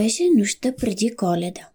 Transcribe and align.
Беше 0.00 0.30
нощта 0.36 0.72
преди 0.76 1.16
коледа. 1.16 1.68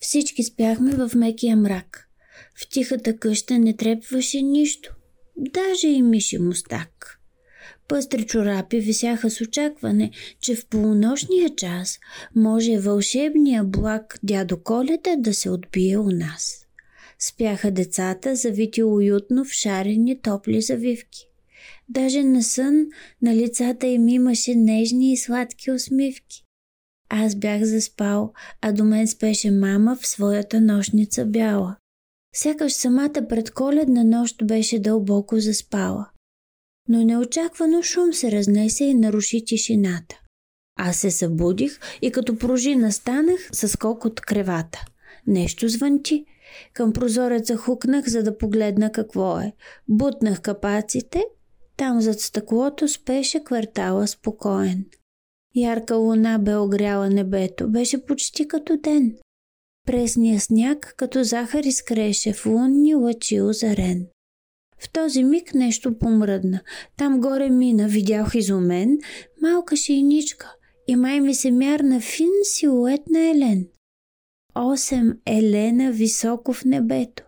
Всички 0.00 0.42
спяхме 0.42 0.92
в 0.92 1.10
мекия 1.14 1.56
мрак. 1.56 2.08
В 2.54 2.68
тихата 2.68 3.16
къща 3.16 3.58
не 3.58 3.76
трепваше 3.76 4.42
нищо. 4.42 4.94
Даже 5.36 5.88
и 5.88 6.02
миши 6.02 6.38
мустак. 6.38 7.20
Пъстри 7.88 8.26
чорапи 8.26 8.80
висяха 8.80 9.30
с 9.30 9.40
очакване, 9.40 10.10
че 10.40 10.54
в 10.54 10.66
полунощния 10.66 11.54
час 11.54 11.98
може 12.36 12.78
вълшебния 12.78 13.64
благ 13.64 14.18
дядо 14.22 14.62
Коледа 14.62 15.16
да 15.16 15.34
се 15.34 15.50
отбие 15.50 15.98
у 15.98 16.10
нас. 16.10 16.66
Спяха 17.18 17.70
децата, 17.70 18.36
завити 18.36 18.82
уютно 18.82 19.44
в 19.44 19.52
шарени 19.52 20.20
топли 20.20 20.62
завивки. 20.62 21.28
Даже 21.88 22.22
на 22.24 22.42
сън 22.42 22.86
на 23.22 23.36
лицата 23.36 23.86
им 23.86 24.08
имаше 24.08 24.54
нежни 24.54 25.12
и 25.12 25.16
сладки 25.16 25.70
усмивки. 25.70 26.44
Аз 27.16 27.34
бях 27.34 27.64
заспал, 27.64 28.32
а 28.60 28.72
до 28.72 28.84
мен 28.84 29.08
спеше 29.08 29.50
мама 29.50 29.96
в 30.00 30.06
своята 30.06 30.60
нощница 30.60 31.24
бяла. 31.26 31.76
Сякаш 32.36 32.72
самата 32.72 33.28
предколедна 33.28 34.04
нощ 34.04 34.46
беше 34.46 34.78
дълбоко 34.78 35.40
заспала. 35.40 36.08
Но 36.88 37.04
неочаквано 37.04 37.82
шум 37.82 38.12
се 38.12 38.32
разнесе 38.32 38.84
и 38.84 38.94
наруши 38.94 39.44
тишината. 39.44 40.20
Аз 40.78 40.96
се 40.96 41.10
събудих 41.10 41.80
и 42.02 42.10
като 42.10 42.38
пружина 42.38 42.92
станах 42.92 43.48
с 43.52 43.68
скок 43.68 44.04
от 44.04 44.20
кревата. 44.20 44.84
Нещо 45.26 45.68
звънчи. 45.68 46.24
Към 46.72 46.92
прозореца 46.92 47.56
хукнах, 47.56 48.08
за 48.08 48.22
да 48.22 48.38
погледна 48.38 48.92
какво 48.92 49.40
е. 49.40 49.52
Бутнах 49.88 50.40
капаците. 50.40 51.24
Там 51.76 52.00
зад 52.00 52.20
стъклото 52.20 52.88
спеше 52.88 53.44
квартала 53.44 54.06
спокоен. 54.06 54.84
Ярка 55.54 55.96
луна 55.96 56.38
бе 56.38 56.56
огряла 56.56 57.10
небето. 57.10 57.68
Беше 57.68 58.04
почти 58.06 58.48
като 58.48 58.76
ден. 58.76 59.16
Пресния 59.86 60.40
сняг 60.40 60.94
като 60.96 61.24
захар 61.24 61.64
изкреше 61.64 62.32
в 62.32 62.46
лунни 62.46 62.94
лъчи 62.94 63.40
озарен. 63.40 64.06
В 64.78 64.92
този 64.92 65.24
миг 65.24 65.54
нещо 65.54 65.98
помръдна. 65.98 66.60
Там 66.96 67.20
горе 67.20 67.50
мина, 67.50 67.88
видях 67.88 68.34
изумен, 68.34 68.98
малка 69.42 69.76
шейничка 69.76 70.54
и 70.88 70.96
май 70.96 71.20
ми 71.20 71.34
се 71.34 71.50
мярна 71.50 72.00
фин 72.00 72.30
силует 72.42 73.00
на 73.10 73.30
Елен. 73.30 73.66
Осем 74.54 75.18
Елена 75.26 75.92
високо 75.92 76.52
в 76.52 76.64
небето. 76.64 77.22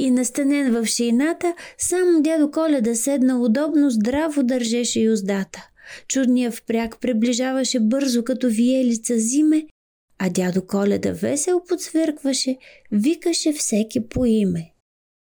И 0.00 0.10
настанен 0.10 0.72
в 0.72 0.86
шейната, 0.86 1.54
сам 1.78 2.22
дядо 2.22 2.50
Коледа 2.50 2.94
седна 2.94 3.40
удобно, 3.40 3.90
здраво 3.90 4.42
държеше 4.42 5.00
юздата. 5.00 5.68
Чудният 6.08 6.54
впряг 6.54 7.00
приближаваше 7.00 7.80
бързо 7.80 8.24
като 8.24 8.48
виелица 8.48 9.18
зиме, 9.18 9.66
а 10.18 10.30
дядо 10.30 10.66
Коледа 10.66 11.12
весел 11.12 11.60
подсвиркваше, 11.68 12.56
викаше 12.92 13.52
всеки 13.52 14.08
по 14.08 14.26
име. 14.26 14.72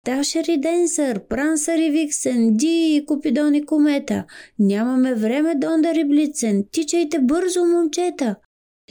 Дашери 0.07 0.59
Денсър, 0.59 1.21
Прансър 1.29 1.79
Виксен, 1.79 2.57
Ди 2.57 2.97
и 2.97 3.07
Купидон 3.07 3.55
и 3.55 3.67
Комета. 3.67 4.25
Нямаме 4.59 5.15
време, 5.15 5.55
Дондар 5.55 5.95
и 5.95 6.05
Блицен. 6.05 6.65
Тичайте 6.73 7.19
бързо, 7.19 7.65
момчета. 7.65 8.37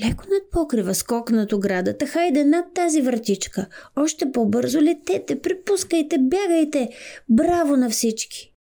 Леко 0.05 0.23
над 0.29 0.51
покрива, 0.51 0.95
скок 0.95 1.31
над 1.31 1.53
оградата, 1.53 2.05
хайде 2.05 2.45
над 2.45 2.65
тази 2.73 3.01
вратичка. 3.01 3.67
Още 3.95 4.31
по-бързо 4.31 4.81
летете, 4.81 5.41
припускайте, 5.41 6.17
бягайте. 6.17 6.89
Браво 7.29 7.77
на 7.77 7.89
всички! 7.89 8.54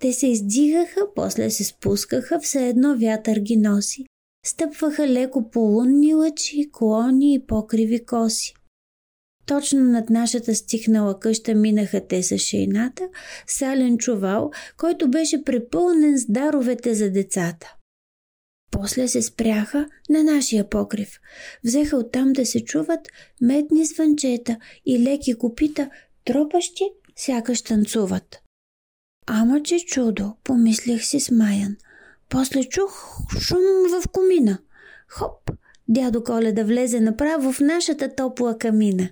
Те 0.00 0.12
се 0.12 0.26
издигаха, 0.26 1.00
после 1.14 1.50
се 1.50 1.64
спускаха, 1.64 2.40
все 2.40 2.68
едно 2.68 2.98
вятър 2.98 3.36
ги 3.36 3.56
носи. 3.56 4.04
Стъпваха 4.46 5.08
леко 5.08 5.50
по 5.50 5.60
лунни 5.60 6.14
лъчи, 6.14 6.70
клони 6.72 7.34
и 7.34 7.46
покриви 7.46 8.04
коси. 8.06 8.54
Точно 9.46 9.80
над 9.80 10.10
нашата 10.10 10.54
стихнала 10.54 11.20
къща 11.20 11.54
минаха 11.54 12.06
те 12.06 12.22
с 12.22 12.38
шейната, 12.38 13.08
сален 13.46 13.98
чувал, 13.98 14.50
който 14.76 15.10
беше 15.10 15.44
препълнен 15.44 16.18
с 16.18 16.26
даровете 16.26 16.94
за 16.94 17.10
децата. 17.10 17.74
После 18.70 19.08
се 19.08 19.22
спряха 19.22 19.88
на 20.10 20.24
нашия 20.24 20.68
покрив. 20.68 21.18
Взеха 21.64 21.96
оттам 21.96 22.32
да 22.32 22.46
се 22.46 22.64
чуват 22.64 23.08
медни 23.40 23.84
звънчета 23.84 24.56
и 24.86 24.98
леки 24.98 25.34
копита, 25.34 25.90
тропащи, 26.24 26.84
сякаш 27.16 27.62
танцуват. 27.62 28.40
Ама 29.32 29.62
че 29.62 29.78
чудо, 29.78 30.32
помислих 30.44 31.04
си 31.04 31.20
смаян. 31.20 31.76
После 32.28 32.64
чух 32.64 33.16
шум 33.40 33.60
в 33.90 34.08
комина. 34.12 34.58
Хоп, 35.08 35.50
дядо 35.88 36.24
Коледа 36.24 36.64
влезе 36.64 37.00
направо 37.00 37.52
в 37.52 37.60
нашата 37.60 38.14
топла 38.14 38.58
камина. 38.58 39.10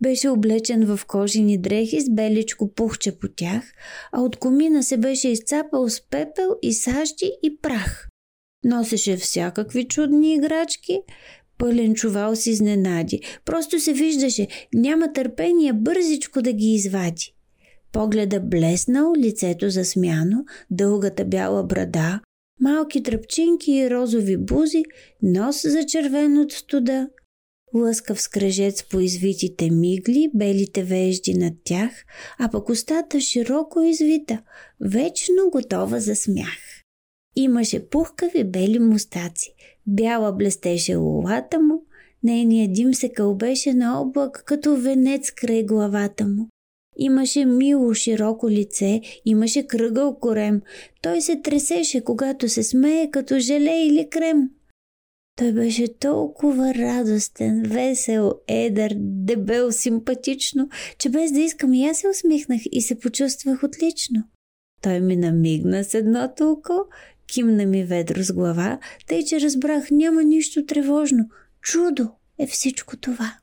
Беше 0.00 0.28
облечен 0.28 0.96
в 0.96 1.06
кожени 1.06 1.58
дрехи 1.58 2.00
с 2.00 2.10
беличко 2.10 2.74
пухче 2.74 3.18
по 3.18 3.28
тях, 3.36 3.64
а 4.12 4.22
от 4.22 4.36
комина 4.36 4.82
се 4.82 4.96
беше 4.96 5.28
изцапал 5.28 5.88
с 5.88 6.08
пепел 6.10 6.56
и 6.62 6.74
сажди 6.74 7.32
и 7.42 7.58
прах. 7.62 8.08
Носеше 8.64 9.16
всякакви 9.16 9.88
чудни 9.88 10.34
играчки, 10.34 11.00
пълен 11.58 11.94
чувал 11.94 12.36
с 12.36 12.46
изненади. 12.46 13.20
Просто 13.44 13.80
се 13.80 13.92
виждаше, 13.92 14.48
няма 14.74 15.12
търпение 15.12 15.72
бързичко 15.72 16.42
да 16.42 16.52
ги 16.52 16.74
извади. 16.74 17.34
Погледа 17.92 18.40
блеснал, 18.40 19.14
лицето 19.14 19.70
засмяно, 19.70 20.44
дългата 20.70 21.24
бяла 21.24 21.64
брада, 21.64 22.20
малки 22.60 23.02
тръпчинки 23.02 23.72
и 23.72 23.90
розови 23.90 24.36
бузи, 24.36 24.84
нос 25.22 25.62
зачервен 25.64 26.38
от 26.38 26.52
студа, 26.52 27.08
лъскав 27.74 28.20
скръжец 28.20 28.82
по 28.82 29.00
извитите 29.00 29.70
мигли, 29.70 30.30
белите 30.34 30.82
вежди 30.82 31.34
над 31.34 31.54
тях, 31.64 31.90
а 32.38 32.50
пък 32.50 32.68
устата 32.68 33.20
широко 33.20 33.82
извита, 33.82 34.42
вечно 34.80 35.50
готова 35.52 36.00
за 36.00 36.16
смях. 36.16 36.58
Имаше 37.36 37.88
пухкави 37.88 38.44
бели 38.44 38.78
мустаци, 38.78 39.54
бяла 39.86 40.32
блестеше 40.32 40.94
лулата 40.94 41.60
му, 41.60 41.84
нейният 42.22 42.72
дим 42.72 42.94
се 42.94 43.08
кълбеше 43.08 43.74
на 43.74 44.00
облак 44.00 44.42
като 44.46 44.76
венец 44.76 45.30
край 45.30 45.64
главата 45.64 46.26
му. 46.26 46.48
Имаше 46.98 47.44
мило 47.44 47.94
широко 47.94 48.50
лице, 48.50 49.00
имаше 49.24 49.66
кръгъл 49.66 50.18
корем. 50.18 50.62
Той 51.02 51.20
се 51.20 51.40
тресеше, 51.40 52.00
когато 52.00 52.48
се 52.48 52.62
смее 52.62 53.10
като 53.10 53.38
желе 53.38 53.82
или 53.82 54.08
крем. 54.10 54.50
Той 55.36 55.52
беше 55.52 55.98
толкова 55.98 56.74
радостен, 56.74 57.62
весел, 57.62 58.32
едър, 58.48 58.94
дебел, 58.98 59.72
симпатично, 59.72 60.68
че 60.98 61.08
без 61.08 61.32
да 61.32 61.40
искам 61.40 61.74
и 61.74 61.86
аз 61.86 61.98
се 61.98 62.08
усмихнах 62.08 62.60
и 62.72 62.82
се 62.82 62.98
почувствах 62.98 63.62
отлично. 63.62 64.24
Той 64.82 65.00
ми 65.00 65.16
намигна 65.16 65.84
с 65.84 65.94
едното 65.94 66.50
око, 66.50 66.72
кимна 67.26 67.66
ми 67.66 67.84
ведро 67.84 68.22
с 68.22 68.32
глава, 68.32 68.78
тъй 69.06 69.24
че 69.24 69.40
разбрах 69.40 69.90
няма 69.90 70.22
нищо 70.24 70.66
тревожно. 70.66 71.28
Чудо 71.62 72.10
е 72.38 72.46
всичко 72.46 72.96
това. 72.96 73.34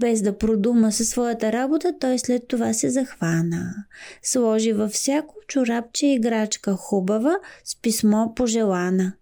Без 0.00 0.22
да 0.22 0.38
продума 0.38 0.92
със 0.92 1.08
своята 1.08 1.52
работа, 1.52 1.94
той 2.00 2.18
след 2.18 2.48
това 2.48 2.72
се 2.72 2.90
захвана. 2.90 3.74
Сложи 4.22 4.72
във 4.72 4.90
всяко 4.90 5.34
чорапче 5.46 6.06
играчка 6.06 6.72
хубава 6.72 7.38
с 7.64 7.80
писмо 7.80 8.34
пожелана. 8.34 9.12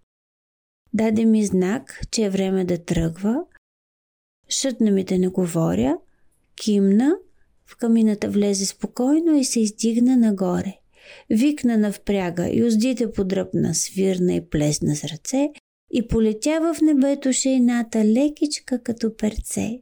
Даде 0.94 1.24
ми 1.24 1.46
знак, 1.46 2.00
че 2.10 2.24
е 2.24 2.30
време 2.30 2.64
да 2.64 2.84
тръгва. 2.84 3.44
Шътна 4.48 4.90
ми 4.90 5.04
да 5.04 5.19
не 5.19 5.28
говоря. 5.28 5.98
Кимна, 6.56 7.16
в 7.66 7.76
камината 7.76 8.31
влезе 8.31 8.66
спокойно 8.66 9.36
и 9.36 9.44
се 9.44 9.60
издигна 9.60 10.16
нагоре. 10.16 10.74
Викна 11.31 11.78
на 11.78 11.92
впряга, 11.92 12.56
юздите 12.56 13.12
подръпна, 13.12 13.74
свирна 13.74 14.34
и 14.34 14.48
плесна 14.48 14.96
с 14.96 15.04
ръце 15.04 15.48
и 15.90 16.08
полетя 16.08 16.60
в 16.60 16.81
небето 16.82 17.32
шейната 17.32 18.04
лекичка 18.04 18.82
като 18.82 19.16
перце. 19.16 19.81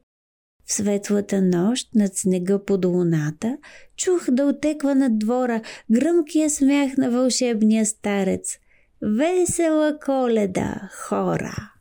В 0.66 0.72
светлата 0.72 1.42
нощ 1.42 1.88
над 1.94 2.16
снега 2.16 2.58
под 2.58 2.84
луната 2.84 3.58
чух 3.96 4.30
да 4.30 4.44
отеква 4.44 4.94
над 4.94 5.18
двора 5.18 5.62
гръмкия 5.90 6.50
смях 6.50 6.96
на 6.96 7.10
вълшебния 7.10 7.86
старец. 7.86 8.58
Весела 9.02 9.98
коледа, 9.98 10.88
хора! 10.92 11.75